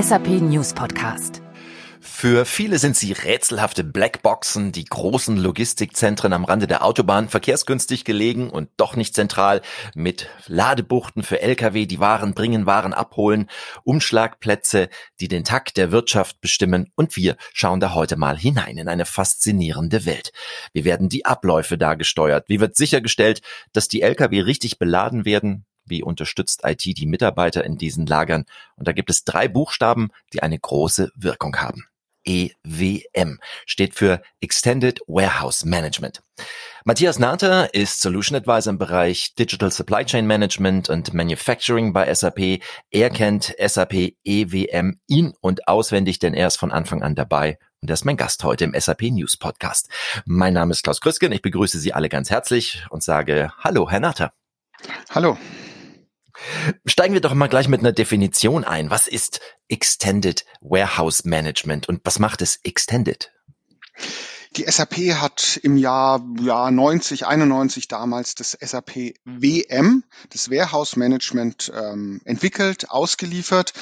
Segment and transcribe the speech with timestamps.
[0.00, 1.42] SAP News Podcast.
[2.00, 8.48] Für viele sind sie rätselhafte Blackboxen, die großen Logistikzentren am Rande der Autobahn, verkehrsgünstig gelegen
[8.48, 9.60] und doch nicht zentral,
[9.94, 13.50] mit Ladebuchten für Lkw, die Waren bringen, Waren abholen,
[13.84, 14.88] Umschlagplätze,
[15.20, 19.04] die den Takt der Wirtschaft bestimmen und wir schauen da heute mal hinein in eine
[19.04, 20.32] faszinierende Welt.
[20.72, 22.48] Wie werden die Abläufe da gesteuert?
[22.48, 23.42] Wie wird sichergestellt,
[23.74, 25.66] dass die Lkw richtig beladen werden?
[25.90, 28.44] Wie unterstützt IT die Mitarbeiter in diesen Lagern?
[28.76, 31.84] Und da gibt es drei Buchstaben, die eine große Wirkung haben.
[32.24, 36.22] EWM steht für Extended Warehouse Management.
[36.84, 42.62] Matthias Nater ist Solution Advisor im Bereich Digital Supply Chain Management und Manufacturing bei SAP.
[42.90, 47.90] Er kennt SAP EWM in und auswendig, denn er ist von Anfang an dabei und
[47.90, 49.88] er ist mein Gast heute im SAP News Podcast.
[50.24, 51.32] Mein Name ist Klaus Krüsken.
[51.32, 54.32] Ich begrüße Sie alle ganz herzlich und sage Hallo, Herr Natter.
[55.10, 55.36] Hallo.
[56.84, 58.90] Steigen wir doch mal gleich mit einer Definition ein.
[58.90, 63.32] Was ist Extended Warehouse Management und was macht es Extended?
[64.56, 71.70] Die SAP hat im Jahr ja, 90, 91 damals das SAP WM, das Warehouse Management,
[71.72, 73.72] ähm, entwickelt, ausgeliefert,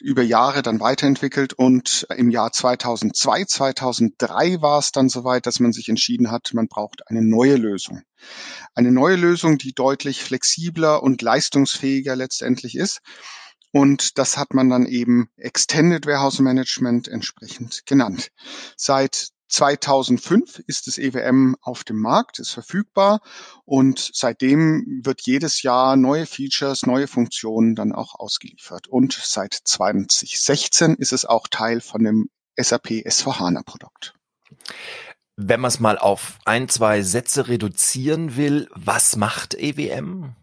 [0.00, 5.72] über Jahre dann weiterentwickelt und im Jahr 2002, 2003 war es dann soweit, dass man
[5.72, 8.00] sich entschieden hat, man braucht eine neue Lösung.
[8.74, 13.00] Eine neue Lösung, die deutlich flexibler und leistungsfähiger letztendlich ist.
[13.72, 18.28] Und das hat man dann eben Extended Warehouse Management entsprechend genannt.
[18.76, 23.20] Seit 2005 ist das EWM auf dem Markt, ist verfügbar
[23.64, 28.88] und seitdem wird jedes Jahr neue Features, neue Funktionen dann auch ausgeliefert.
[28.88, 34.14] Und seit 2016 ist es auch Teil von dem SAP S4HANA Produkt.
[35.36, 40.34] Wenn man es mal auf ein, zwei Sätze reduzieren will, was macht EWM?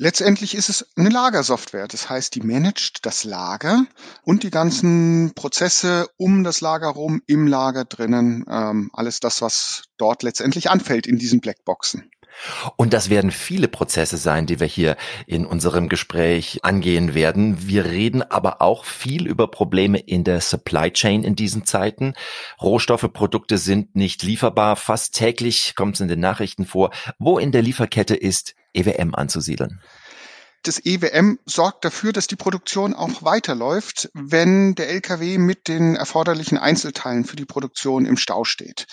[0.00, 1.88] Letztendlich ist es eine Lagersoftware.
[1.88, 3.84] Das heißt, die managt das Lager
[4.22, 9.88] und die ganzen Prozesse um das Lager rum, im Lager drinnen, ähm, alles das, was
[9.96, 12.12] dort letztendlich anfällt in diesen Blackboxen.
[12.76, 17.68] Und das werden viele Prozesse sein, die wir hier in unserem Gespräch angehen werden.
[17.68, 22.14] Wir reden aber auch viel über Probleme in der Supply Chain in diesen Zeiten.
[22.60, 24.76] Rohstoffe, Produkte sind nicht lieferbar.
[24.76, 26.90] Fast täglich kommt es in den Nachrichten vor.
[27.18, 29.80] Wo in der Lieferkette ist EWM anzusiedeln?
[30.64, 36.58] Das EWM sorgt dafür, dass die Produktion auch weiterläuft, wenn der LKW mit den erforderlichen
[36.58, 38.86] Einzelteilen für die Produktion im Stau steht.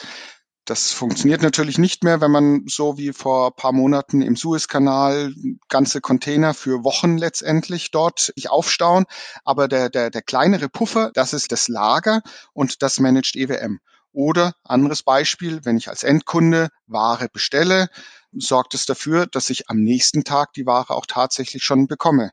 [0.65, 5.31] Das funktioniert natürlich nicht mehr, wenn man so wie vor paar Monaten im Suezkanal
[5.69, 9.05] ganze Container für Wochen letztendlich dort sich aufstauen.
[9.43, 12.21] Aber der, der, der kleinere Puffer, das ist das Lager
[12.53, 13.79] und das managt EWM.
[14.11, 17.89] Oder anderes Beispiel, wenn ich als Endkunde Ware bestelle,
[18.31, 22.31] sorgt es dafür, dass ich am nächsten Tag die Ware auch tatsächlich schon bekomme.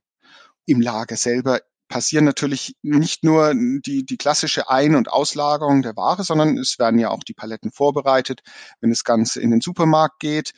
[0.65, 1.61] Im Lager selber
[1.93, 6.99] passieren natürlich nicht nur die, die klassische Ein- und Auslagerung der Ware, sondern es werden
[6.99, 8.41] ja auch die Paletten vorbereitet,
[8.81, 10.53] wenn das Ganze in den Supermarkt geht.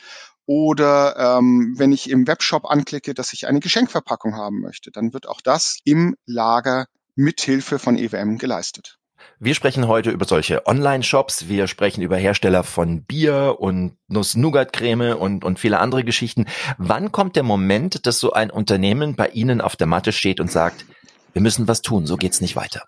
[0.47, 5.27] Oder ähm, wenn ich im Webshop anklicke, dass ich eine Geschenkverpackung haben möchte, dann wird
[5.27, 6.87] auch das im Lager
[7.17, 9.01] mithilfe von EWM geleistet.
[9.41, 11.49] Wir sprechen heute über solche Online-Shops.
[11.49, 16.47] Wir sprechen über Hersteller von Bier und Nuss-Nougat-Creme und, und viele andere Geschichten.
[16.79, 20.53] Wann kommt der Moment, dass so ein Unternehmen bei Ihnen auf der Matte steht und
[20.53, 20.87] sagt,
[21.35, 22.85] wir müssen was tun, so geht's nicht weiter?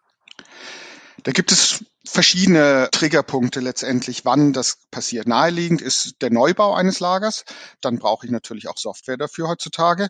[1.24, 5.26] Da gibt es verschiedene Triggerpunkte letztendlich, wann das passiert.
[5.26, 7.44] Naheliegend ist der Neubau eines Lagers.
[7.80, 10.08] Dann brauche ich natürlich auch Software dafür heutzutage.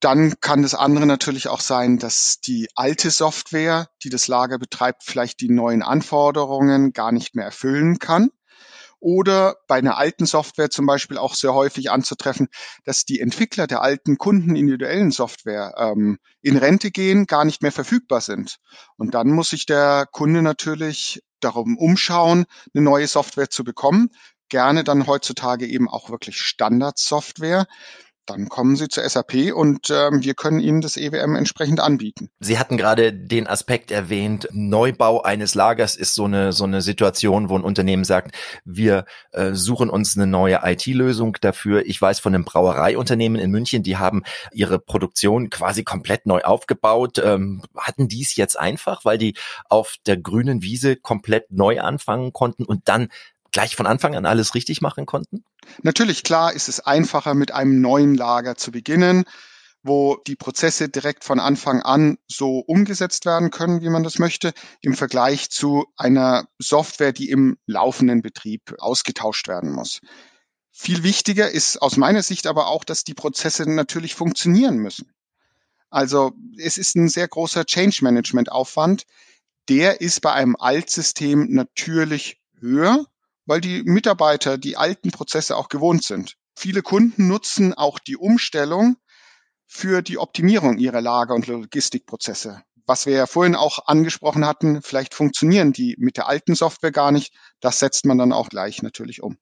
[0.00, 5.04] Dann kann das andere natürlich auch sein, dass die alte Software, die das Lager betreibt,
[5.04, 8.30] vielleicht die neuen Anforderungen gar nicht mehr erfüllen kann.
[9.02, 12.46] Oder bei einer alten Software zum Beispiel auch sehr häufig anzutreffen,
[12.84, 18.20] dass die Entwickler der alten kundenindividuellen Software ähm, in Rente gehen, gar nicht mehr verfügbar
[18.20, 18.58] sind.
[18.96, 24.10] Und dann muss sich der Kunde natürlich darum umschauen, eine neue Software zu bekommen.
[24.48, 27.66] Gerne dann heutzutage eben auch wirklich Standardsoftware,
[28.26, 32.28] dann kommen Sie zur SAP und ähm, wir können Ihnen das EWM entsprechend anbieten.
[32.40, 37.48] Sie hatten gerade den Aspekt erwähnt, Neubau eines Lagers ist so eine, so eine Situation,
[37.48, 38.34] wo ein Unternehmen sagt,
[38.64, 41.84] wir äh, suchen uns eine neue IT-Lösung dafür.
[41.86, 44.22] Ich weiß von einem Brauereiunternehmen in München, die haben
[44.52, 47.18] ihre Produktion quasi komplett neu aufgebaut.
[47.18, 49.34] Ähm, hatten dies jetzt einfach, weil die
[49.68, 53.08] auf der grünen Wiese komplett neu anfangen konnten und dann
[53.52, 55.44] gleich von Anfang an alles richtig machen konnten?
[55.82, 59.24] Natürlich, klar ist es einfacher, mit einem neuen Lager zu beginnen,
[59.82, 64.52] wo die Prozesse direkt von Anfang an so umgesetzt werden können, wie man das möchte,
[64.80, 70.00] im Vergleich zu einer Software, die im laufenden Betrieb ausgetauscht werden muss.
[70.70, 75.12] Viel wichtiger ist aus meiner Sicht aber auch, dass die Prozesse natürlich funktionieren müssen.
[75.90, 79.04] Also es ist ein sehr großer Change-Management-Aufwand.
[79.68, 83.06] Der ist bei einem Altsystem natürlich höher,
[83.46, 86.36] weil die Mitarbeiter die alten Prozesse auch gewohnt sind.
[86.56, 88.96] Viele Kunden nutzen auch die Umstellung
[89.66, 92.62] für die Optimierung ihrer Lager- und Logistikprozesse.
[92.84, 97.12] Was wir ja vorhin auch angesprochen hatten, vielleicht funktionieren die mit der alten Software gar
[97.12, 97.32] nicht.
[97.60, 99.38] Das setzt man dann auch gleich natürlich um.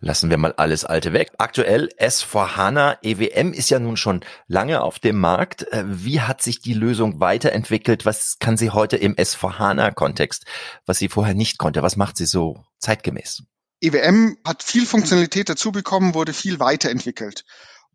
[0.00, 1.30] Lassen wir mal alles Alte weg.
[1.38, 5.70] Aktuell S4HANA EWM ist ja nun schon lange auf dem Markt.
[5.72, 8.04] Äh, wie hat sich die Lösung weiterentwickelt?
[8.06, 10.44] Was kann sie heute im S4HANA-Kontext,
[10.86, 11.82] was sie vorher nicht konnte?
[11.82, 13.42] Was macht sie so zeitgemäß?
[13.80, 17.44] EWM hat viel Funktionalität dazu bekommen, wurde viel weiterentwickelt.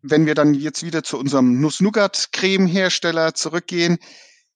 [0.02, 3.98] Wenn wir dann jetzt wieder zu unserem Nuss-Nougat-Creme-Hersteller zurückgehen,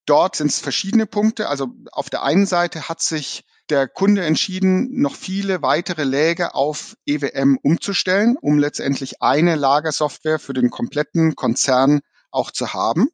[0.06, 1.48] dort sind es verschiedene Punkte.
[1.48, 6.94] Also auf der einen Seite hat sich der Kunde entschieden, noch viele weitere Läger auf
[7.06, 12.00] EWM umzustellen, um letztendlich eine Lagersoftware für den kompletten Konzern
[12.30, 13.08] auch zu haben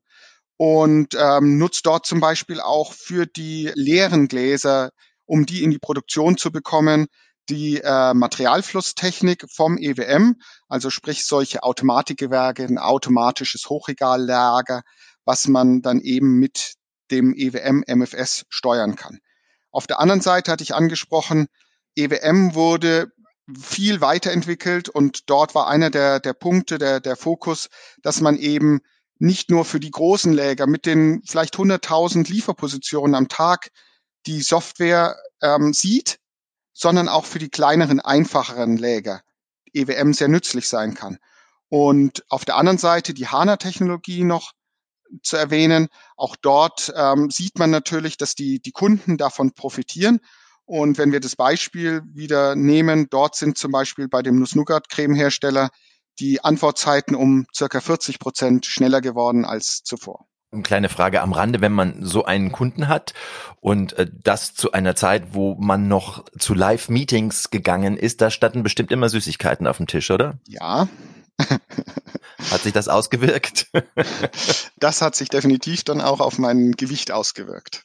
[0.57, 4.91] und ähm, nutzt dort zum Beispiel auch für die leeren Gläser,
[5.25, 7.07] um die in die Produktion zu bekommen,
[7.49, 10.37] die äh, Materialflusstechnik vom EWM,
[10.69, 14.83] also sprich solche Automatikgewerke, ein automatisches Hochregallager,
[15.25, 16.75] was man dann eben mit
[17.11, 19.19] dem EWM MFS steuern kann.
[19.79, 21.47] Auf der anderen Seite hatte ich angesprochen,
[21.95, 23.13] EWM wurde
[23.57, 27.69] viel weiterentwickelt und dort war einer der, der Punkte, der, der Fokus,
[28.03, 28.81] dass man eben
[29.21, 33.71] nicht nur für die großen Läger mit den vielleicht 100.000 Lieferpositionen am Tag
[34.27, 36.19] die Software ähm, sieht,
[36.73, 39.23] sondern auch für die kleineren, einfacheren Läger
[39.73, 41.19] EWM sehr nützlich sein kann.
[41.69, 44.55] Und auf der anderen Seite die HANA-Technologie noch
[45.23, 45.89] zu erwähnen.
[46.17, 50.21] Auch dort ähm, sieht man natürlich, dass die, die Kunden davon profitieren.
[50.65, 55.71] Und wenn wir das Beispiel wieder nehmen, dort sind zum Beispiel bei dem Nuss-Nougat-Creme-Hersteller
[56.19, 60.27] die Antwortzeiten um circa 40 Prozent schneller geworden als zuvor.
[60.51, 63.13] Eine kleine Frage am Rande, wenn man so einen Kunden hat
[63.61, 68.63] und äh, das zu einer Zeit, wo man noch zu Live-Meetings gegangen ist, da standen
[68.63, 70.39] bestimmt immer Süßigkeiten auf dem Tisch, oder?
[70.47, 70.89] Ja,
[72.51, 73.67] hat sich das ausgewirkt?
[74.77, 77.85] das hat sich definitiv dann auch auf mein Gewicht ausgewirkt.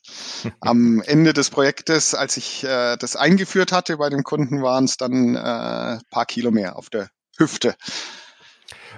[0.60, 4.98] Am Ende des Projektes, als ich äh, das eingeführt hatte bei dem Kunden, waren es
[4.98, 7.76] dann äh, paar Kilo mehr auf der Hüfte.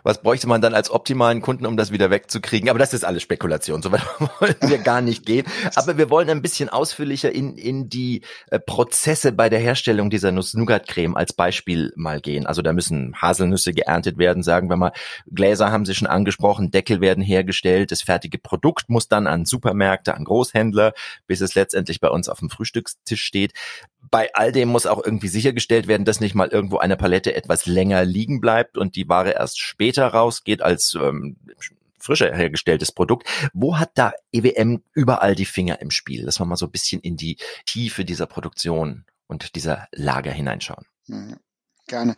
[0.03, 2.69] Was bräuchte man dann als optimalen Kunden, um das wieder wegzukriegen?
[2.69, 4.01] Aber das ist alles Spekulation, so weit
[4.39, 5.45] wollen wir gar nicht gehen.
[5.75, 10.31] Aber wir wollen ein bisschen ausführlicher in, in die äh, Prozesse bei der Herstellung dieser
[10.31, 12.45] Nuss-Nougat-Creme als Beispiel mal gehen.
[12.45, 14.91] Also da müssen Haselnüsse geerntet werden, sagen wir mal.
[15.31, 20.15] Gläser haben Sie schon angesprochen, Deckel werden hergestellt, das fertige Produkt muss dann an Supermärkte,
[20.15, 20.93] an Großhändler,
[21.27, 23.53] bis es letztendlich bei uns auf dem Frühstückstisch steht
[24.11, 27.65] bei all dem muss auch irgendwie sichergestellt werden, dass nicht mal irgendwo eine Palette etwas
[27.65, 31.37] länger liegen bleibt und die Ware erst später rausgeht als ähm,
[31.99, 33.27] frischer hergestelltes Produkt.
[33.53, 36.25] Wo hat da EWM überall die Finger im Spiel?
[36.25, 40.85] Dass mal so ein bisschen in die Tiefe dieser Produktion und dieser Lager hineinschauen.
[41.07, 41.37] Ja,
[41.87, 42.15] gerne.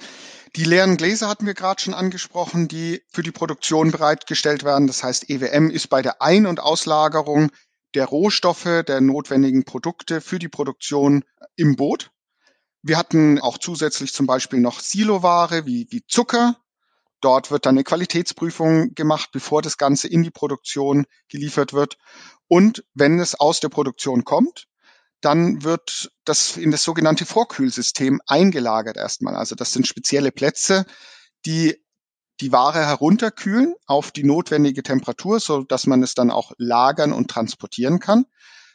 [0.55, 4.87] Die leeren Gläser hatten wir gerade schon angesprochen, die für die Produktion bereitgestellt werden.
[4.87, 7.51] Das heißt, EWM ist bei der Ein- und Auslagerung
[7.95, 11.23] der Rohstoffe, der notwendigen Produkte für die Produktion
[11.55, 12.11] im Boot.
[12.83, 16.57] Wir hatten auch zusätzlich zum Beispiel noch Siloware wie, wie Zucker.
[17.27, 21.97] Dort wird dann eine Qualitätsprüfung gemacht, bevor das Ganze in die Produktion geliefert wird.
[22.47, 24.67] Und wenn es aus der Produktion kommt,
[25.19, 29.35] dann wird das in das sogenannte Vorkühlsystem eingelagert erstmal.
[29.35, 30.85] Also das sind spezielle Plätze,
[31.45, 31.83] die
[32.39, 37.29] die Ware herunterkühlen auf die notwendige Temperatur, so dass man es dann auch lagern und
[37.29, 38.23] transportieren kann.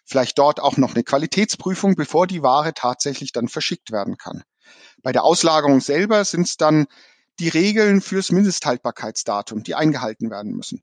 [0.04, 4.42] Vielleicht dort auch noch eine Qualitätsprüfung, bevor die Ware tatsächlich dann verschickt werden kann.
[5.02, 6.86] Bei der Auslagerung selber sind es dann
[7.38, 10.82] die Regeln fürs Mindesthaltbarkeitsdatum, die eingehalten werden müssen.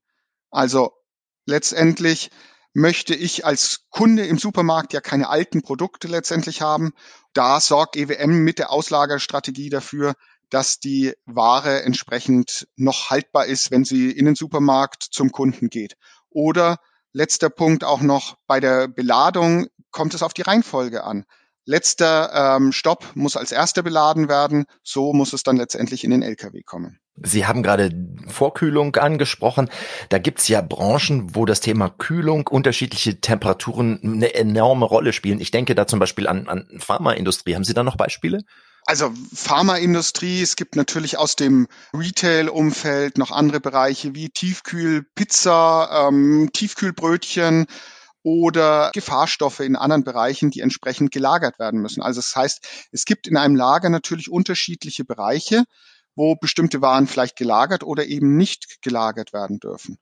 [0.49, 0.91] Also
[1.45, 2.31] letztendlich
[2.73, 6.91] möchte ich als Kunde im Supermarkt ja keine alten Produkte letztendlich haben.
[7.33, 10.15] Da sorgt EWM mit der Auslagerstrategie dafür,
[10.49, 15.95] dass die Ware entsprechend noch haltbar ist, wenn sie in den Supermarkt zum Kunden geht.
[16.29, 16.77] Oder
[17.11, 21.25] letzter Punkt auch noch bei der Beladung kommt es auf die Reihenfolge an.
[21.69, 26.23] Letzter ähm, Stopp muss als erster beladen werden, so muss es dann letztendlich in den
[26.23, 26.97] Lkw kommen.
[27.21, 27.91] Sie haben gerade
[28.27, 29.69] Vorkühlung angesprochen.
[30.09, 35.39] Da gibt's ja Branchen, wo das Thema Kühlung, unterschiedliche Temperaturen eine enorme Rolle spielen.
[35.39, 37.53] Ich denke da zum Beispiel an, an Pharmaindustrie.
[37.53, 38.41] Haben Sie da noch Beispiele?
[38.85, 47.67] Also Pharmaindustrie, es gibt natürlich aus dem Retail-Umfeld noch andere Bereiche wie Tiefkühlpizza, ähm, Tiefkühlbrötchen
[48.23, 52.01] oder Gefahrstoffe in anderen Bereichen, die entsprechend gelagert werden müssen.
[52.01, 55.63] Also das heißt, es gibt in einem Lager natürlich unterschiedliche Bereiche,
[56.15, 59.97] wo bestimmte Waren vielleicht gelagert oder eben nicht gelagert werden dürfen.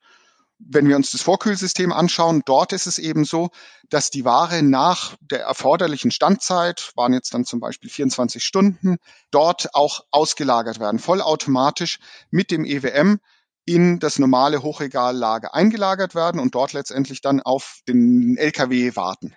[0.60, 3.50] wenn wir uns das Vorkühlsystem anschauen, dort ist es eben so,
[3.90, 8.98] dass die Ware nach der erforderlichen Standzeit, waren jetzt dann zum Beispiel 24 Stunden,
[9.30, 12.00] dort auch ausgelagert werden, vollautomatisch
[12.32, 13.20] mit dem EWM
[13.68, 19.36] in das normale Hochregallager eingelagert werden und dort letztendlich dann auf den LKW warten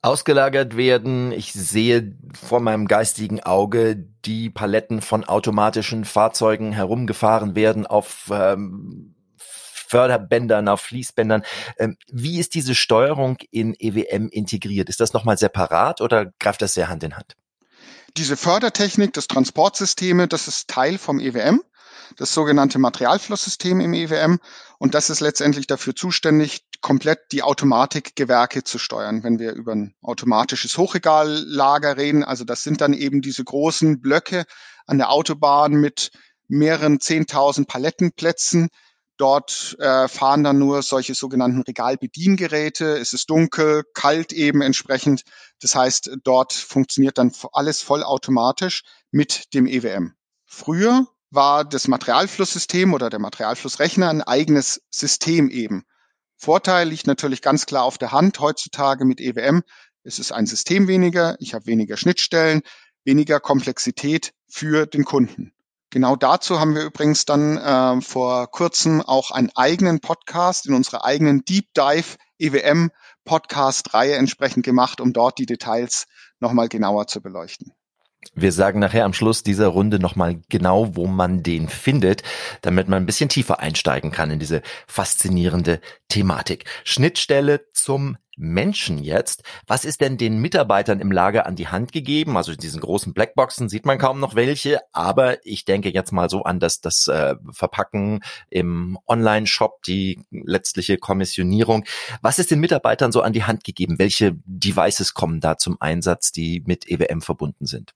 [0.00, 1.32] ausgelagert werden.
[1.32, 9.16] Ich sehe vor meinem geistigen Auge die Paletten von automatischen Fahrzeugen herumgefahren werden auf ähm,
[9.36, 11.42] Förderbändern, auf Fließbändern.
[11.78, 14.88] Ähm, wie ist diese Steuerung in EWM integriert?
[14.88, 17.36] Ist das nochmal separat oder greift das sehr Hand in Hand?
[18.16, 21.62] Diese Fördertechnik, das Transportsysteme, das ist Teil vom EWM
[22.16, 24.38] das sogenannte Materialflusssystem im EWM.
[24.78, 29.24] Und das ist letztendlich dafür zuständig, komplett die Automatikgewerke zu steuern.
[29.24, 34.44] Wenn wir über ein automatisches Hochregallager reden, also das sind dann eben diese großen Blöcke
[34.86, 36.10] an der Autobahn mit
[36.46, 38.68] mehreren zehntausend Palettenplätzen,
[39.18, 42.96] Dort äh, fahren dann nur solche sogenannten Regalbediengeräte.
[42.98, 45.22] Es ist dunkel, kalt eben entsprechend.
[45.60, 50.14] Das heißt, dort funktioniert dann alles vollautomatisch mit dem EWM.
[50.46, 55.84] Früher war das Materialflusssystem oder der Materialflussrechner ein eigenes System eben.
[56.36, 59.62] Vorteil liegt natürlich ganz klar auf der Hand heutzutage mit EWM.
[60.04, 62.62] Es ist ein System weniger, ich habe weniger Schnittstellen,
[63.04, 65.52] weniger Komplexität für den Kunden.
[65.90, 71.04] Genau dazu haben wir übrigens dann äh, vor kurzem auch einen eigenen Podcast in unserer
[71.04, 72.90] eigenen Deep Dive EWM
[73.24, 76.06] Podcast Reihe entsprechend gemacht, um dort die Details
[76.40, 77.72] nochmal genauer zu beleuchten.
[78.34, 82.22] Wir sagen nachher am Schluss dieser Runde nochmal genau, wo man den findet,
[82.62, 86.64] damit man ein bisschen tiefer einsteigen kann in diese faszinierende Thematik.
[86.84, 89.42] Schnittstelle zum Menschen jetzt.
[89.66, 92.36] Was ist denn den Mitarbeitern im Lager an die Hand gegeben?
[92.36, 96.30] Also in diesen großen Blackboxen sieht man kaum noch welche, aber ich denke jetzt mal
[96.30, 101.84] so an das, das äh, Verpacken im Online-Shop, die letztliche Kommissionierung.
[102.22, 103.98] Was ist den Mitarbeitern so an die Hand gegeben?
[103.98, 107.94] Welche Devices kommen da zum Einsatz, die mit EWM verbunden sind?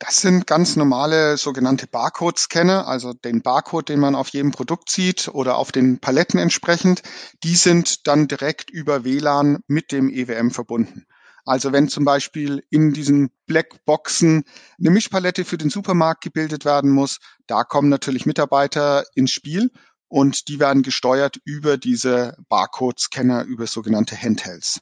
[0.00, 5.26] Das sind ganz normale sogenannte Barcode-Scanner, also den Barcode, den man auf jedem Produkt sieht
[5.26, 7.02] oder auf den Paletten entsprechend.
[7.42, 11.04] Die sind dann direkt über WLAN mit dem EWM verbunden.
[11.44, 14.44] Also wenn zum Beispiel in diesen Blackboxen
[14.78, 19.72] eine Mischpalette für den Supermarkt gebildet werden muss, da kommen natürlich Mitarbeiter ins Spiel
[20.06, 24.80] und die werden gesteuert über diese Barcode-Scanner, über sogenannte Handhelds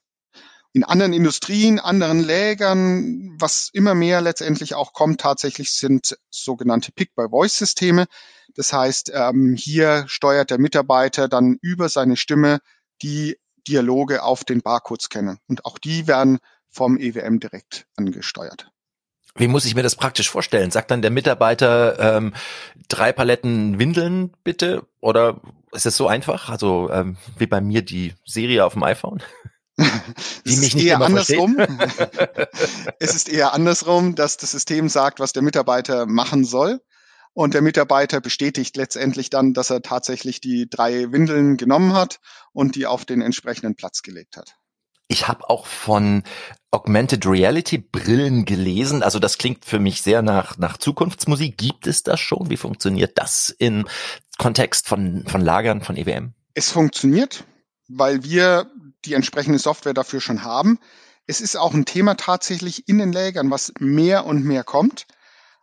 [0.76, 8.04] in anderen Industrien, anderen Lägern, was immer mehr letztendlich auch kommt, tatsächlich sind sogenannte Pick-by-Voice-Systeme.
[8.54, 12.59] Das heißt, ähm, hier steuert der Mitarbeiter dann über seine Stimme
[13.00, 15.38] die Dialoge auf den Barcode-Scanner.
[15.49, 18.71] Und auch die werden vom EWM direkt angesteuert.
[19.35, 20.71] Wie muss ich mir das praktisch vorstellen?
[20.71, 22.35] Sagt dann der Mitarbeiter ähm,
[22.88, 24.87] drei Paletten Windeln bitte?
[25.00, 25.40] Oder
[25.73, 26.50] ist es so einfach?
[26.50, 29.23] Also ähm, wie bei mir die Serie auf dem iPhone?
[30.47, 31.56] Die mich nicht eher andersrum.
[32.99, 36.80] es ist eher andersrum, dass das System sagt, was der Mitarbeiter machen soll.
[37.35, 42.18] Und der Mitarbeiter bestätigt letztendlich dann, dass er tatsächlich die drei Windeln genommen hat
[42.52, 44.56] und die auf den entsprechenden Platz gelegt hat.
[45.09, 46.25] Ich habe auch von
[46.71, 49.02] Augmented Reality Brillen gelesen.
[49.02, 51.59] Also das klingt für mich sehr nach, nach Zukunftsmusik.
[51.59, 52.50] Gibt es das schon?
[52.50, 53.87] Wie funktioniert das im
[54.38, 56.33] Kontext von, von Lagern von EWM?
[56.54, 57.45] Es funktioniert,
[57.88, 58.71] weil wir
[59.06, 60.78] die entsprechende Software dafür schon haben.
[61.26, 65.06] Es ist auch ein Thema tatsächlich in den Lägern, was mehr und mehr kommt.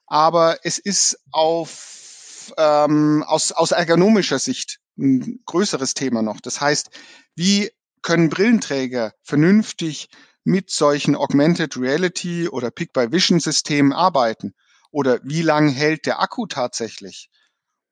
[0.08, 6.40] Aber es ist auf, ähm, aus, aus ergonomischer Sicht ein größeres Thema noch.
[6.42, 6.90] Das heißt,
[7.36, 7.72] wie
[8.02, 10.10] können Brillenträger vernünftig
[10.44, 14.54] mit solchen Augmented Reality oder Pick-by-Vision-Systemen arbeiten?
[14.92, 17.30] Oder wie lang hält der Akku tatsächlich?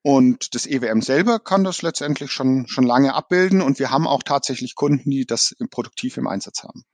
[0.04, 4.24] Und das EWM selber kann das letztendlich schon, schon lange abbilden und wir haben auch
[4.24, 6.86] tatsächlich Kunden, die das produktiv im Einsatz haben.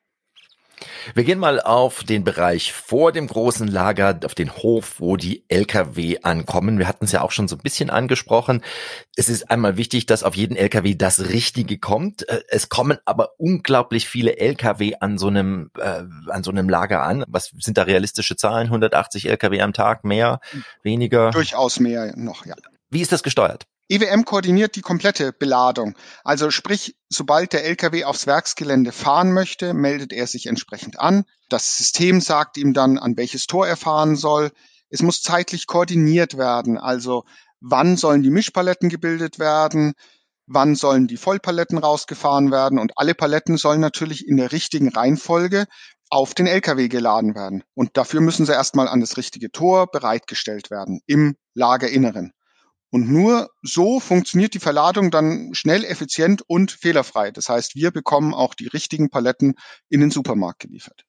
[1.16, 5.44] Wir gehen mal auf den Bereich vor dem großen Lager, auf den Hof, wo die
[5.48, 6.78] Lkw ankommen.
[6.78, 8.64] Wir hatten es ja auch schon so ein bisschen angesprochen.
[9.16, 12.28] Es ist einmal wichtig, dass auf jeden Lkw das Richtige kommt.
[12.30, 17.04] Äh, es kommen aber unglaublich viele Lkw an so einem, äh, an so einem Lager
[17.04, 17.24] an.
[17.28, 18.68] Was sind da realistische Zahlen?
[18.68, 20.40] 180 Lkw am Tag, mehr,
[20.84, 21.32] weniger?
[21.32, 22.56] Durchaus mehr noch, ja.
[22.90, 23.66] Wie ist das gesteuert?
[23.90, 25.96] EWM koordiniert die komplette Beladung.
[26.24, 31.24] Also sprich, sobald der LKW aufs Werksgelände fahren möchte, meldet er sich entsprechend an.
[31.48, 34.52] Das System sagt ihm dann, an welches Tor er fahren soll.
[34.90, 36.78] Es muss zeitlich koordiniert werden.
[36.78, 37.24] Also
[37.62, 39.94] wann sollen die Mischpaletten gebildet werden?
[40.48, 42.80] Wann sollen die Vollpaletten rausgefahren werden?
[42.80, 45.66] Und alle Paletten sollen natürlich in der richtigen Reihenfolge
[46.10, 47.64] auf den LKW geladen werden.
[47.74, 52.34] Und dafür müssen sie erstmal an das richtige Tor bereitgestellt werden im Lagerinneren.
[52.90, 57.32] Und nur so funktioniert die Verladung dann schnell, effizient und fehlerfrei.
[57.32, 59.56] Das heißt, wir bekommen auch die richtigen Paletten
[59.90, 61.04] in den Supermarkt geliefert.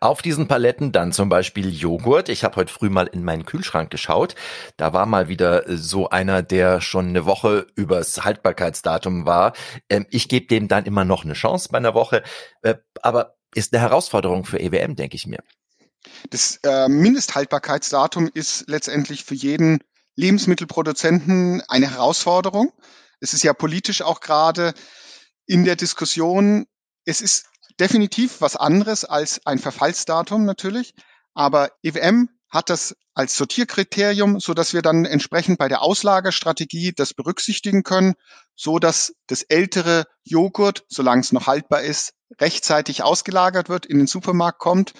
[0.00, 2.28] Auf diesen Paletten dann zum Beispiel Joghurt.
[2.28, 4.34] Ich habe heute früh mal in meinen Kühlschrank geschaut.
[4.76, 9.52] Da war mal wieder so einer, der schon eine Woche übers Haltbarkeitsdatum war.
[9.88, 12.22] Ähm, ich gebe dem dann immer noch eine Chance bei einer Woche.
[12.62, 15.42] Äh, aber ist eine Herausforderung für EWM, denke ich mir.
[16.30, 19.80] Das äh, Mindesthaltbarkeitsdatum ist letztendlich für jeden
[20.20, 22.72] Lebensmittelproduzenten eine Herausforderung.
[23.20, 24.74] Es ist ja politisch auch gerade
[25.46, 26.66] in der Diskussion.
[27.04, 27.46] Es ist
[27.80, 30.94] definitiv was anderes als ein Verfallsdatum natürlich,
[31.34, 37.14] aber EWM hat das als Sortierkriterium, so dass wir dann entsprechend bei der Auslagerstrategie das
[37.14, 38.14] berücksichtigen können,
[38.56, 44.06] so dass das ältere Joghurt, solange es noch haltbar ist, rechtzeitig ausgelagert wird, in den
[44.06, 44.92] Supermarkt kommt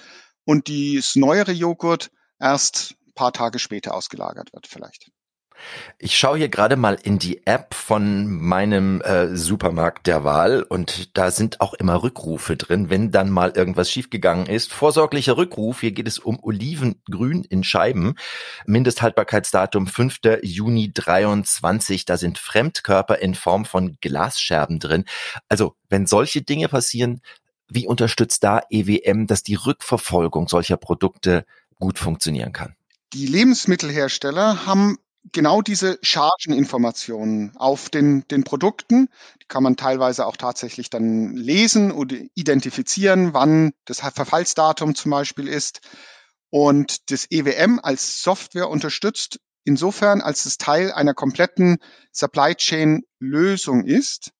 [0.45, 2.09] und das neuere Joghurt
[2.39, 5.11] erst paar Tage später ausgelagert wird vielleicht.
[5.99, 11.15] Ich schaue hier gerade mal in die App von meinem äh, Supermarkt der Wahl und
[11.17, 14.73] da sind auch immer Rückrufe drin, wenn dann mal irgendwas schiefgegangen ist.
[14.73, 18.15] Vorsorglicher Rückruf, hier geht es um Olivengrün in Scheiben.
[18.65, 20.19] Mindesthaltbarkeitsdatum 5.
[20.41, 22.05] Juni 23.
[22.05, 25.05] Da sind Fremdkörper in Form von Glasscherben drin.
[25.47, 27.21] Also, wenn solche Dinge passieren,
[27.67, 31.45] wie unterstützt da EWM, dass die Rückverfolgung solcher Produkte
[31.79, 32.75] gut funktionieren kann?
[33.13, 34.97] Die Lebensmittelhersteller haben
[35.33, 39.09] genau diese Chargeninformationen auf den, den Produkten,
[39.41, 45.47] die kann man teilweise auch tatsächlich dann lesen oder identifizieren, wann das Verfallsdatum zum Beispiel
[45.47, 45.81] ist.
[46.49, 51.77] Und das EWM als Software unterstützt insofern, als es Teil einer kompletten
[52.11, 54.31] Supply Chain Lösung ist.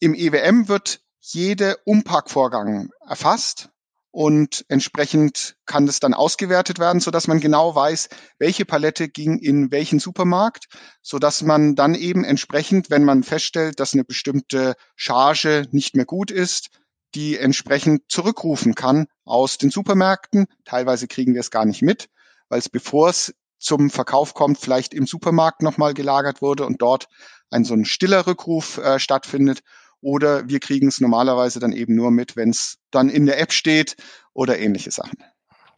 [0.00, 3.71] Im EWM wird jeder Umpackvorgang erfasst
[4.12, 9.38] und entsprechend kann das dann ausgewertet werden, so dass man genau weiß, welche Palette ging
[9.38, 10.66] in welchen Supermarkt,
[11.00, 16.04] so dass man dann eben entsprechend, wenn man feststellt, dass eine bestimmte Charge nicht mehr
[16.04, 16.68] gut ist,
[17.14, 20.46] die entsprechend zurückrufen kann aus den Supermärkten.
[20.66, 22.08] Teilweise kriegen wir es gar nicht mit,
[22.50, 27.08] weil es bevor es zum Verkauf kommt, vielleicht im Supermarkt nochmal gelagert wurde und dort
[27.50, 29.62] ein so ein stiller Rückruf äh, stattfindet
[30.02, 33.52] oder wir kriegen es normalerweise dann eben nur mit, wenn es dann in der App
[33.52, 33.96] steht
[34.34, 35.16] oder ähnliche Sachen.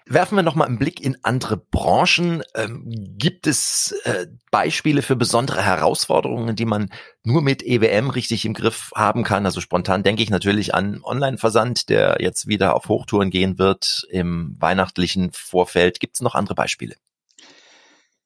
[0.07, 2.43] Werfen wir noch mal einen Blick in andere Branchen.
[2.55, 2.83] Ähm,
[3.17, 6.91] gibt es äh, Beispiele für besondere Herausforderungen, die man
[7.23, 9.47] nur mit EWM richtig im Griff haben kann?
[9.47, 14.57] Also spontan denke ich natürlich an Online-Versand, der jetzt wieder auf Hochtouren gehen wird im
[14.59, 16.01] weihnachtlichen Vorfeld.
[16.01, 16.97] Gibt es noch andere Beispiele?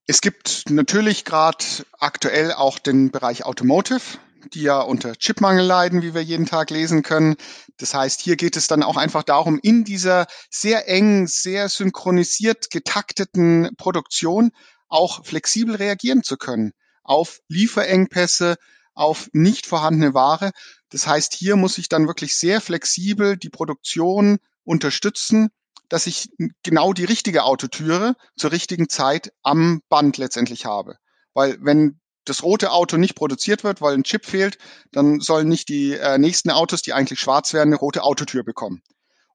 [0.09, 1.65] Es gibt natürlich gerade
[2.01, 4.19] aktuell auch den Bereich Automotive
[4.53, 7.37] die ja unter Chipmangel leiden, wie wir jeden Tag lesen können.
[7.79, 12.71] Das heißt, hier geht es dann auch einfach darum, in dieser sehr eng, sehr synchronisiert
[12.71, 14.51] getakteten Produktion
[14.89, 16.73] auch flexibel reagieren zu können
[17.09, 18.57] auf Lieferengpässe,
[18.95, 20.51] auf nicht vorhandene Ware.
[20.91, 25.49] Das heißt, hier muss ich dann wirklich sehr flexibel die Produktion unterstützen,
[25.89, 26.31] dass ich
[26.63, 30.97] genau die richtige Autotüre zur richtigen Zeit am Band letztendlich habe.
[31.33, 31.99] Weil wenn
[32.29, 34.59] das rote Auto nicht produziert wird, weil ein Chip fehlt,
[34.93, 38.83] dann sollen nicht die äh, nächsten Autos, die eigentlich schwarz werden, eine rote Autotür bekommen.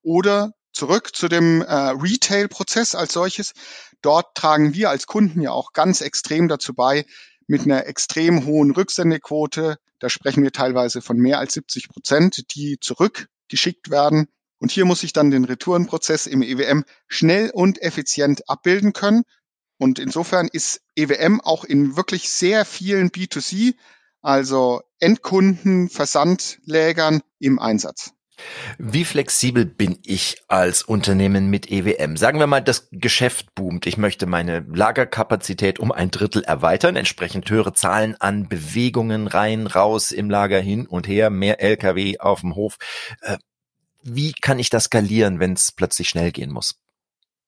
[0.02, 3.54] Oder zurück zu dem äh, Retail-Prozess als solches.
[4.02, 7.06] Dort tragen wir als Kunden ja auch ganz extrem dazu bei,
[7.48, 12.78] mit einer extrem hohen Rücksendequote, da sprechen wir teilweise von mehr als 70 Prozent, die
[12.80, 14.28] zurückgeschickt werden.
[14.60, 19.24] Und hier muss ich dann den Retourenprozess im EWM schnell und effizient abbilden können,
[19.78, 23.76] und insofern ist EWM auch in wirklich sehr vielen B2C,
[24.22, 28.14] also Endkunden, Versandlägern im Einsatz.
[28.78, 32.18] Wie flexibel bin ich als Unternehmen mit EWM?
[32.18, 33.86] Sagen wir mal, das Geschäft boomt.
[33.86, 40.12] Ich möchte meine Lagerkapazität um ein Drittel erweitern, entsprechend höhere Zahlen an Bewegungen rein, raus
[40.12, 42.78] im Lager hin und her, mehr LKW auf dem Hof.
[43.22, 43.38] Äh,
[44.04, 46.83] wie kann ich das skalieren, wenn es plötzlich schnell gehen muss?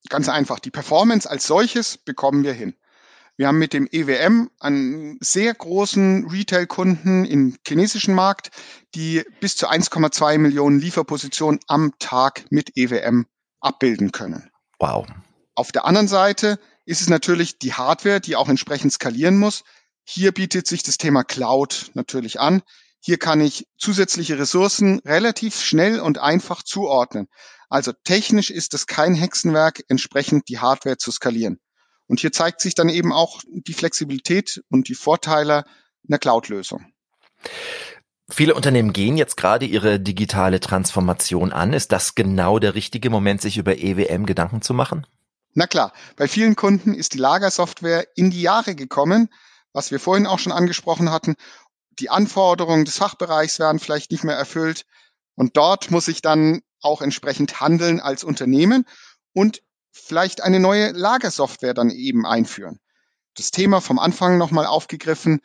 [0.09, 0.59] Ganz einfach.
[0.59, 2.75] Die Performance als solches bekommen wir hin.
[3.37, 8.51] Wir haben mit dem EWM einen sehr großen Retail-Kunden im chinesischen Markt,
[8.93, 13.25] die bis zu 1,2 Millionen Lieferpositionen am Tag mit EWM
[13.59, 14.49] abbilden können.
[14.79, 15.05] Wow.
[15.53, 19.63] Auf der anderen Seite ist es natürlich die Hardware, die auch entsprechend skalieren muss.
[20.05, 22.61] Hier bietet sich das Thema Cloud natürlich an.
[22.99, 27.27] Hier kann ich zusätzliche Ressourcen relativ schnell und einfach zuordnen.
[27.69, 31.59] Also technisch ist es kein Hexenwerk, entsprechend die Hardware zu skalieren.
[32.07, 35.65] Und hier zeigt sich dann eben auch die Flexibilität und die Vorteile
[36.07, 36.85] einer Cloud-Lösung.
[38.29, 41.73] Viele Unternehmen gehen jetzt gerade ihre digitale Transformation an.
[41.73, 45.05] Ist das genau der richtige Moment, sich über EWM Gedanken zu machen?
[45.53, 49.29] Na klar, bei vielen Kunden ist die Lagersoftware in die Jahre gekommen,
[49.73, 51.35] was wir vorhin auch schon angesprochen hatten.
[51.99, 54.85] Die Anforderungen des Fachbereichs werden vielleicht nicht mehr erfüllt.
[55.35, 58.85] Und dort muss ich dann auch entsprechend handeln als Unternehmen
[59.33, 62.79] und vielleicht eine neue Lagersoftware dann eben einführen.
[63.35, 65.41] Das Thema vom Anfang nochmal aufgegriffen.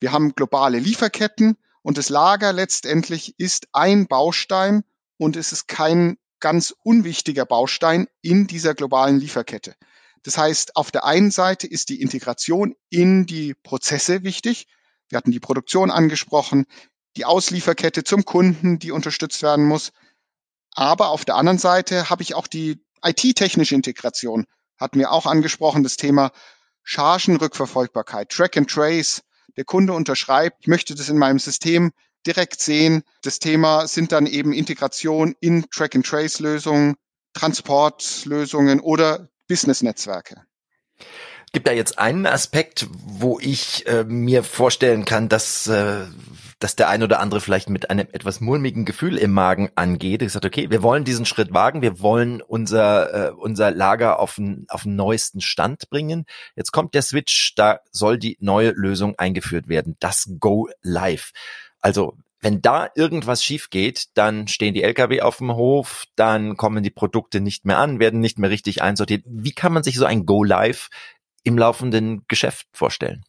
[0.00, 4.82] Wir haben globale Lieferketten und das Lager letztendlich ist ein Baustein
[5.16, 9.74] und es ist kein ganz unwichtiger Baustein in dieser globalen Lieferkette.
[10.22, 14.66] Das heißt, auf der einen Seite ist die Integration in die Prozesse wichtig.
[15.08, 16.66] Wir hatten die Produktion angesprochen,
[17.16, 19.92] die Auslieferkette zum Kunden, die unterstützt werden muss.
[20.74, 24.46] Aber auf der anderen Seite habe ich auch die IT-technische Integration.
[24.78, 26.32] Hatten wir auch angesprochen, das Thema
[26.82, 29.22] Chargenrückverfolgbarkeit, Track and Trace.
[29.56, 31.92] Der Kunde unterschreibt, ich möchte das in meinem System
[32.26, 33.02] direkt sehen.
[33.22, 36.96] Das Thema sind dann eben Integration in Track and Trace Lösungen,
[37.34, 40.42] Transportlösungen oder Business-Netzwerke.
[41.52, 46.04] Gibt da jetzt einen Aspekt, wo ich äh, mir vorstellen kann, dass äh,
[46.60, 50.22] dass der ein oder andere vielleicht mit einem etwas mulmigen Gefühl im Magen angeht.
[50.22, 54.36] Ich sagt, okay, wir wollen diesen Schritt wagen, wir wollen unser äh, unser Lager auf
[54.36, 56.26] den auf den neuesten Stand bringen.
[56.54, 61.32] Jetzt kommt der Switch, da soll die neue Lösung eingeführt werden, das Go Live.
[61.80, 66.82] Also wenn da irgendwas schief geht, dann stehen die Lkw auf dem Hof, dann kommen
[66.82, 69.24] die Produkte nicht mehr an, werden nicht mehr richtig einsortiert.
[69.26, 70.88] Wie kann man sich so ein Go Live
[71.42, 73.24] im laufenden Geschäft vorstellen?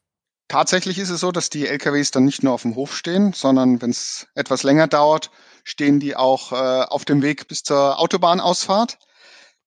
[0.51, 3.81] Tatsächlich ist es so, dass die LKWs dann nicht nur auf dem Hof stehen, sondern
[3.81, 5.31] wenn es etwas länger dauert,
[5.63, 8.97] stehen die auch äh, auf dem Weg bis zur Autobahnausfahrt.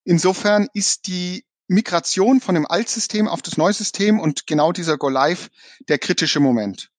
[0.04, 5.08] Insofern ist die Migration von dem Altsystem auf das neue System und genau dieser Go
[5.08, 5.48] Live
[5.88, 6.90] der kritische Moment.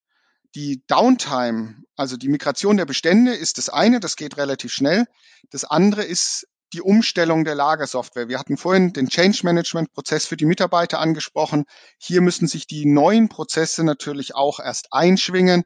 [0.56, 5.06] Die Downtime, also die Migration der Bestände, ist das eine, das geht relativ schnell.
[5.52, 8.28] Das andere ist die Umstellung der Lagersoftware.
[8.28, 11.64] Wir hatten vorhin den Change Management Prozess für die Mitarbeiter angesprochen.
[11.98, 15.64] Hier müssen sich die neuen Prozesse natürlich auch erst einschwingen.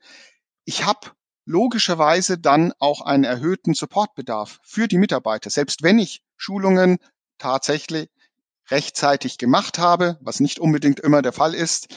[0.65, 0.99] Ich habe
[1.45, 5.49] logischerweise dann auch einen erhöhten Supportbedarf für die Mitarbeiter.
[5.49, 6.99] Selbst wenn ich Schulungen
[7.39, 8.09] tatsächlich
[8.69, 11.87] rechtzeitig gemacht habe, was nicht unbedingt immer der Fall ist,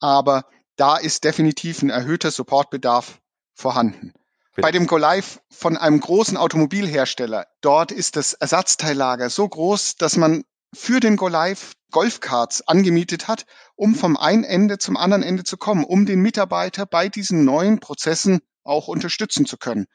[0.00, 3.20] aber da ist definitiv ein erhöhter Supportbedarf
[3.52, 4.14] vorhanden.
[4.56, 4.64] Bitte.
[4.64, 10.16] Bei dem Go Live von einem großen Automobilhersteller, dort ist das Ersatzteillager so groß, dass
[10.16, 15.44] man für den Go Live Golfkarts angemietet hat, um vom einen Ende zum anderen Ende
[15.44, 19.88] zu kommen, um den Mitarbeiter bei diesen neuen Prozessen auch unterstützen zu können.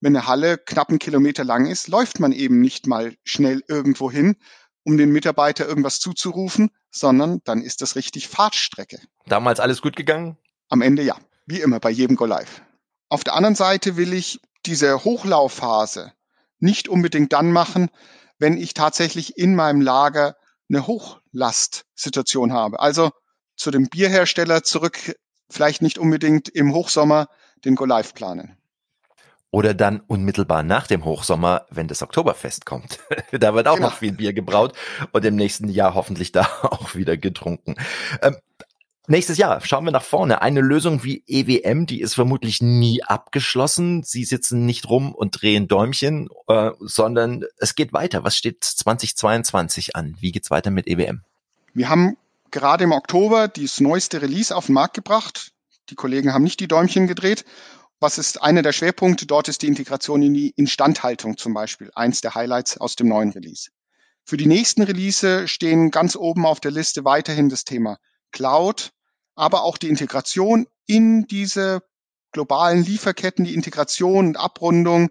[0.00, 4.10] Wenn eine Halle knapp einen Kilometer lang ist, läuft man eben nicht mal schnell irgendwo
[4.10, 4.36] hin,
[4.84, 9.00] um den Mitarbeiter irgendwas zuzurufen, sondern dann ist das richtig Fahrtstrecke.
[9.26, 10.38] Damals alles gut gegangen?
[10.70, 12.62] Am Ende ja, wie immer bei jedem Go Live.
[13.08, 16.12] Auf der anderen Seite will ich diese Hochlaufphase
[16.58, 17.90] nicht unbedingt dann machen,
[18.38, 20.36] wenn ich tatsächlich in meinem Lager
[20.68, 22.80] eine Hochlastsituation habe.
[22.80, 23.10] Also
[23.56, 25.16] zu dem Bierhersteller zurück,
[25.50, 27.28] vielleicht nicht unbedingt im Hochsommer
[27.64, 28.56] den Go Live planen.
[29.50, 32.98] Oder dann unmittelbar nach dem Hochsommer, wenn das Oktoberfest kommt.
[33.32, 33.88] da wird auch genau.
[33.88, 34.76] noch viel Bier gebraut
[35.12, 37.76] und im nächsten Jahr hoffentlich da auch wieder getrunken.
[38.20, 38.36] Ähm,
[39.08, 40.42] nächstes Jahr schauen wir nach vorne.
[40.42, 44.02] Eine Lösung wie EWM, die ist vermutlich nie abgeschlossen.
[44.02, 48.24] Sie sitzen nicht rum und drehen Däumchen, äh, sondern es geht weiter.
[48.24, 50.16] Was steht 2022 an?
[50.20, 51.22] Wie geht's weiter mit EWM?
[51.74, 52.16] Wir haben
[52.50, 55.52] gerade im Oktober das neueste Release auf den Markt gebracht.
[55.90, 57.44] Die Kollegen haben nicht die Däumchen gedreht
[58.00, 59.26] was ist einer der Schwerpunkte?
[59.26, 63.30] Dort ist die Integration in die Instandhaltung zum Beispiel eins der Highlights aus dem neuen
[63.30, 63.70] Release.
[64.24, 67.98] Für die nächsten Release stehen ganz oben auf der Liste weiterhin das Thema
[68.30, 68.90] Cloud,
[69.38, 71.82] aber auch die Integration in diese
[72.32, 75.10] globalen Lieferketten, die Integration und Abrundung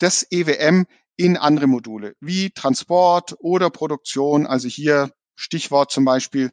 [0.00, 0.86] des EWM
[1.16, 4.46] in andere Module, wie Transport oder Produktion.
[4.46, 6.50] Also hier Stichwort zum Beispiel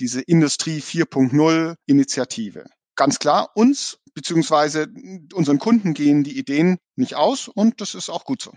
[0.00, 2.64] diese Industrie 4.0 Initiative.
[2.96, 4.88] Ganz klar, uns beziehungsweise
[5.34, 8.52] unseren Kunden gehen die Ideen nicht aus und das ist auch gut so.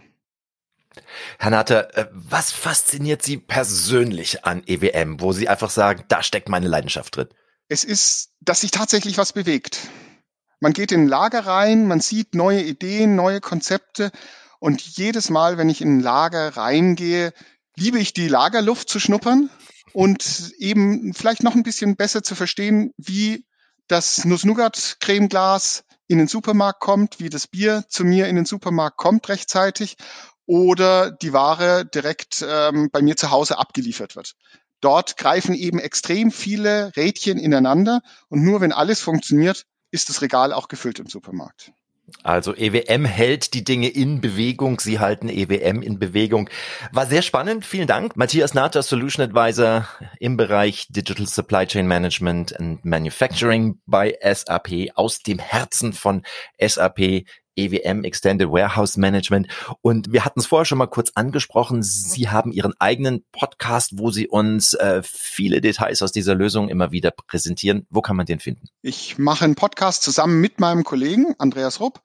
[1.40, 6.48] Herr Natter, äh, was fasziniert Sie persönlich an EWM, wo Sie einfach sagen, da steckt
[6.48, 7.28] meine Leidenschaft drin?
[7.68, 9.80] Es ist, dass sich tatsächlich was bewegt.
[10.60, 14.12] Man geht in ein Lager rein, man sieht neue Ideen, neue Konzepte
[14.60, 17.34] und jedes Mal, wenn ich in ein Lager reingehe,
[17.76, 19.50] liebe ich die Lagerluft zu schnuppern
[19.94, 23.46] und eben vielleicht noch ein bisschen besser zu verstehen, wie
[23.88, 29.28] das Nuss-Nougat-Cremeglas in den Supermarkt kommt, wie das Bier zu mir in den Supermarkt kommt
[29.28, 29.98] rechtzeitig
[30.46, 34.36] oder die Ware direkt ähm, bei mir zu Hause abgeliefert wird.
[34.86, 40.54] Dort greifen eben extrem viele Rädchen ineinander und nur wenn alles funktioniert, ist das Regal
[40.54, 41.72] auch gefüllt im Supermarkt.
[42.22, 46.52] Also EWM hält die Dinge in Bewegung, Sie halten EWM in Bewegung.
[46.92, 48.16] War sehr spannend, vielen Dank.
[48.16, 49.88] Matthias Natter, Solution Advisor
[50.20, 56.22] im Bereich Digital Supply Chain Management and Manufacturing bei SAP aus dem Herzen von
[56.60, 59.48] SAP EWM Extended Warehouse Management.
[59.82, 61.84] Und wir hatten es vorher schon mal kurz angesprochen.
[61.84, 66.92] Sie haben Ihren eigenen Podcast, wo Sie uns äh, viele Details aus dieser Lösung immer
[66.92, 67.86] wieder präsentieren.
[67.90, 68.68] Wo kann man den finden?
[68.82, 72.02] Ich mache einen Podcast zusammen mit meinem Kollegen Andreas Rupp.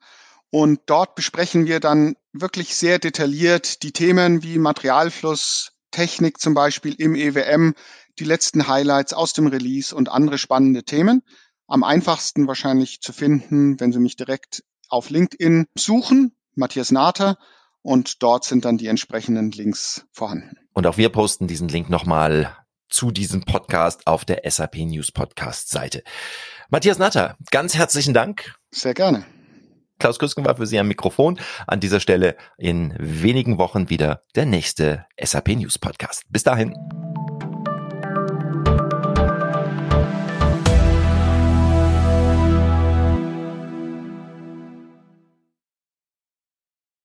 [0.49, 6.93] Und dort besprechen wir dann wirklich sehr detailliert die Themen wie Materialfluss, Technik zum Beispiel
[6.95, 7.73] im EWM,
[8.19, 11.23] die letzten Highlights aus dem Release und andere spannende Themen.
[11.67, 17.37] Am einfachsten wahrscheinlich zu finden, wenn Sie mich direkt auf LinkedIn suchen, Matthias Nater,
[17.81, 20.57] und dort sind dann die entsprechenden Links vorhanden.
[20.73, 22.55] Und auch wir posten diesen Link nochmal
[22.89, 26.03] zu diesem Podcast auf der SAP News Podcast Seite.
[26.69, 28.55] Matthias Natter, ganz herzlichen Dank.
[28.69, 29.25] Sehr gerne.
[29.99, 31.39] Klaus Küsken war für Sie am Mikrofon.
[31.67, 36.23] An dieser Stelle in wenigen Wochen wieder der nächste SAP News Podcast.
[36.29, 36.75] Bis dahin.